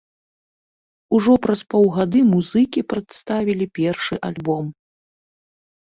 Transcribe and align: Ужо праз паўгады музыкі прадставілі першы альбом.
Ужо 1.17 1.35
праз 1.43 1.61
паўгады 1.75 2.19
музыкі 2.33 2.79
прадставілі 2.95 3.65
першы 3.83 4.15
альбом. 4.33 4.65